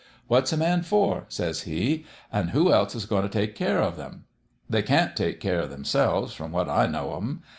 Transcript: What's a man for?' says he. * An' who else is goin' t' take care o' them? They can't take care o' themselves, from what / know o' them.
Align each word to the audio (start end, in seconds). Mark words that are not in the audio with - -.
What's 0.25 0.51
a 0.51 0.57
man 0.57 0.81
for?' 0.81 1.25
says 1.39 1.61
he. 1.61 2.07
* 2.19 2.33
An' 2.33 2.47
who 2.47 2.73
else 2.73 2.95
is 2.95 3.05
goin' 3.05 3.21
t' 3.21 3.29
take 3.29 3.53
care 3.53 3.83
o' 3.83 3.91
them? 3.91 4.23
They 4.67 4.81
can't 4.81 5.15
take 5.15 5.39
care 5.39 5.61
o' 5.61 5.67
themselves, 5.67 6.33
from 6.33 6.51
what 6.51 6.65
/ 6.67 6.67
know 6.89 7.11
o' 7.13 7.19
them. 7.19 7.43